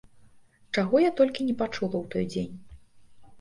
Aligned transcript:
Чаго 0.77 1.01
я 1.03 1.11
толькі 1.19 1.45
не 1.49 1.55
пачула 1.61 1.97
ў 2.03 2.13
той 2.15 2.25
дзень. 2.33 2.51